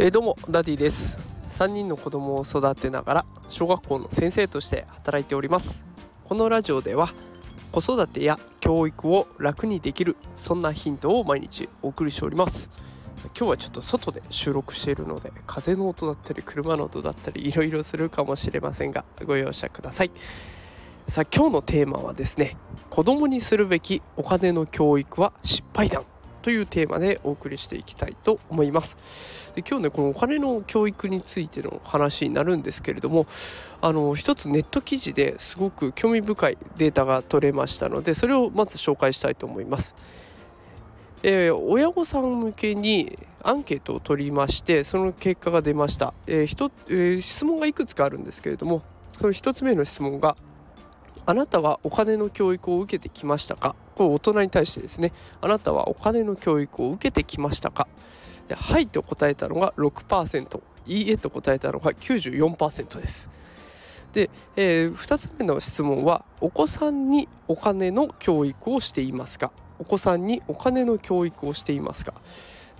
[0.00, 1.18] えー、どうもダディです。
[1.58, 5.84] 3人の子供を育てながら小学校の先生として働いております。
[6.22, 7.12] このラジオでは
[7.72, 12.70] 子育てや教育を楽にできるそんなヒントを毎日お送りしております。
[13.36, 20.12] 今日はちょっと外で収録しているので風の音だったり車の音だったりいろいろするかもしれませんがご容赦ください。
[21.08, 22.56] さあ今日のテーマはですね
[22.88, 26.04] 子供にするべきお金の教育は失敗談。
[26.42, 29.52] というテーマでお送りしていきたいと思います。
[29.54, 33.26] で今日ねこのお金の教育についての話になるんですけれども
[33.80, 39.94] あの一つネット記事ですごく興味深いデータが取れましたのでそれをまず紹介したいと思います。
[41.22, 48.82] えー、親御さん向けにアンケートを取りましてその結果が出ました、えーえー、質問がいくつかあるんですけれども
[49.18, 50.36] その1つ目の質問が
[51.28, 53.76] あなたはお金の教育を受けてきましたか？
[53.96, 55.12] これ大人に対してですね。
[55.42, 57.86] あなたはお金の教育を受けてきましたか？
[58.48, 63.28] ではいと答えたのが6%いいえと答えたのが94%です。
[64.14, 69.52] で、えー、2つ目の質問はお子さんにお金の教育をしていますか？
[69.78, 72.14] お子さんにお金の教育をしていますか？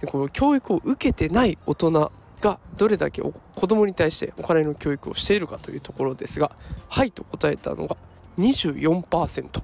[0.01, 6.53] でこの教育を受けてない大人がどれだけ子供に対してお金の教育をしているかというところですが
[6.89, 7.99] はいと答えたのが
[8.39, 9.63] 24%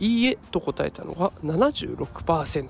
[0.00, 2.68] いいえと答えたのが76%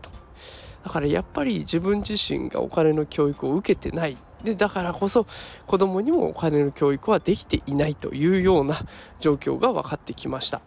[0.84, 4.16] だからやっぱり自分自身がお金の教育を受けてない。
[4.42, 5.26] でだからこそ
[5.66, 8.76] 子供にもお金の教育はできていないというような
[9.18, 10.60] 状況が分かってきました。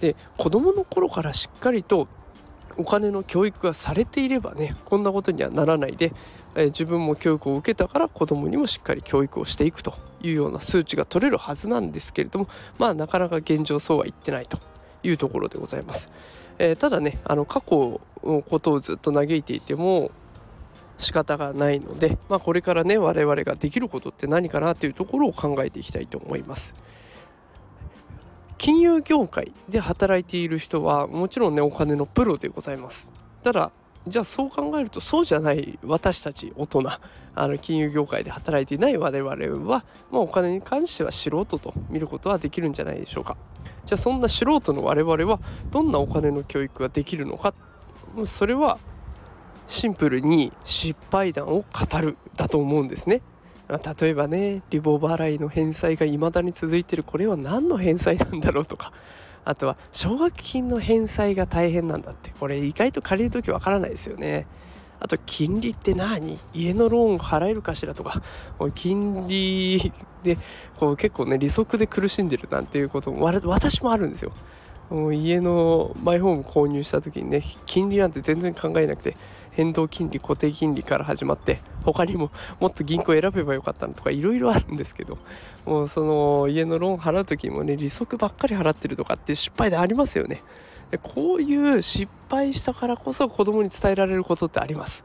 [0.00, 2.08] で子供の頃からしっかりと
[2.78, 6.12] お金の教育がされていればねこんなことにはならないで、
[6.54, 14.58] えー、自分も教育を受けたから子供にもしっかり教育をしていくというような数値が取れるはずなんですけれどもまあなかなか現状そうは言ってないと
[15.02, 16.10] いうところでございます。
[16.58, 20.10] えー、ただねあの過去のことをずっと嘆いていても
[20.98, 26.74] 仕方がないので、まあ、これからね我々ができることって何かなというところを考えていきたいと思います。
[28.58, 33.12] 金融業界で働いている人はもちろんねお金のプロでございます。
[33.42, 33.70] ただ
[34.06, 36.88] じゃあそう考えるとそうじゃない私たち大人
[37.34, 39.30] あの金融業界で働いていない我々
[39.68, 43.36] は、まあ、お金に関しては素人と見ることはできるんじゃないでしょうか。
[43.84, 45.40] じゃあそんな素人の我々は
[45.70, 47.52] どんなお金の教育ができるのか。
[48.24, 48.78] それは
[49.66, 53.22] シンプルに失敗談を語るだと思うんですね。
[53.68, 58.92] 例えばねリボ払いの返済が未だに続いてるこれは何の返済なんだろうとか。
[59.48, 62.32] あとは奨学金の返済が大変なんだって。
[62.40, 64.44] これ意外と借りる時わからないですよね。
[64.98, 66.36] あと金利って何？
[66.52, 68.22] 家のローン払えるかしらとか。
[68.74, 69.92] 金利
[70.24, 70.36] で
[70.80, 74.32] こう結構ね利息で苦しんでるなんていうことも私もあるんですよ。
[74.90, 79.16] もう家のマイホーム購入した時にね金利なんて全然考えなくて。
[79.56, 82.30] 変動金利固定金利から始まって他にも
[82.60, 85.18] もっと銀行選べばよかったのとかいろいろあるんですけど
[85.64, 90.42] もうその家のローン払う時もね利息ばっかり払ってるとかって失敗でありますよね。
[90.90, 95.04] でこういう失敗したからこそ子供に伝えられることってあります。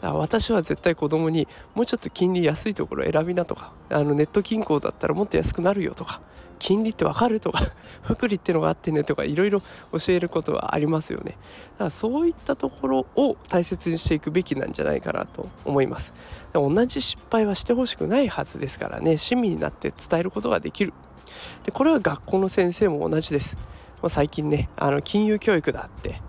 [0.00, 6.20] 私は絶対子供にもうちょっと金利安いところ選びなとかあのネット銀行だったらもっと安くなるよとか
[6.58, 7.60] 金利ってわかるとか
[8.02, 11.32] 福利ってのがあってねとかいろいろ教えることはありますよね。
[11.72, 16.14] だからそういったところを大切にしていくべきなんじゃないかなと思います。
[16.52, 20.92] 同じ失敗はしてほしくないはずですからね親身になって伝えることができる。
[21.64, 23.56] でこれは学校の先生も同じです。
[24.06, 26.20] 最近ねあの金融教育だって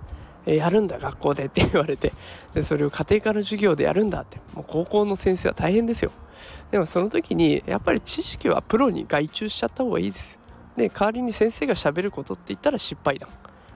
[0.46, 2.14] やるんだ学校でって言われて
[2.54, 6.12] でそれを家庭科の授業でやるんだってもう高校の先生は大変ですよ。
[6.72, 10.40] でもその時にやっぱり知識はプロに外注しちゃった方がいいです。
[10.76, 13.28] で代わりに先生がしゃべることって言ったら失敗だ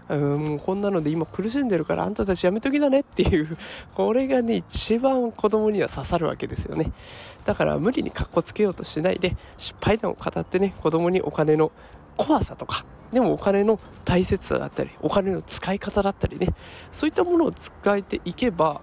[0.10, 0.16] う
[0.56, 3.58] んこんなので今苦しんでるからあんたたちやめときなねっていう
[3.96, 6.92] これがね一番子供には刺さるわけですよね。
[7.46, 11.72] だから無理にかっこつけようとしないで失敗談を語ってね子供にお金の
[12.18, 16.50] 怖さとかでもお金の大切さだったりお金の使い方だったりね
[16.92, 18.82] そういったものを使えていけば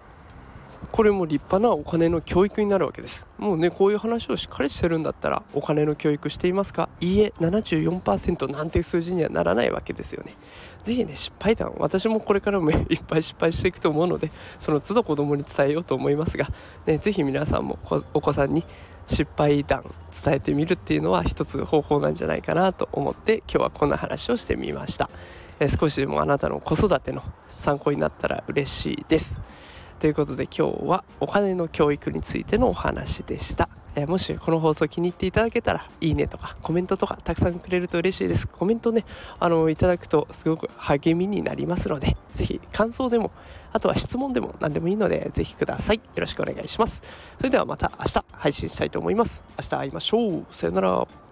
[0.92, 3.26] これも立派なお金の教育になるわけです。
[3.38, 6.88] もうねこういう話をしっかりしてるんだったらお金の教育していますか？
[7.00, 10.34] いいえ74%なんて数字にはならないわけですよね。
[10.82, 16.48] 是非ね失敗談私もこれからも いっぱい失敗していくと思うのでその都度子供に伝えようと思いますが、
[16.86, 17.78] ね、是非皆さんも
[18.14, 18.64] お子さんに
[19.08, 19.84] 失敗談
[20.24, 25.10] 伝えてみるっていうのは一つ方法なんじゃないかなと思って今日はこんな話をしてみました、
[25.58, 29.40] え少しでもあなたの子育ての参考になったら嬉しいです。
[30.00, 33.68] ということで今日はお金の教育についてのお話でした。
[33.94, 38.48] え、もしこの放送気に入っていただけたらいいねとかコメントとかたくさんくれると嬉しいです。
[38.48, 39.04] コメントね
[39.38, 43.30] あのいただくとすごく励みになりますので是非感想でも
[43.72, 45.96] あとは質問でも何でもいいので是非ください。
[45.96, 47.02] よろしくお願いします。
[47.36, 49.42] それではまた明日配信したいと思います。
[49.58, 50.46] 明日会いましょう。
[50.50, 51.29] さよなら。